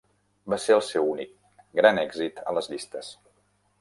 Va 0.53 0.57
ser 0.61 0.73
el 0.75 0.81
seu 0.87 1.09
únic 1.11 1.35
gran 1.81 2.03
èxit 2.07 2.41
a 2.53 2.57
les 2.59 2.71
llistes. 2.73 3.13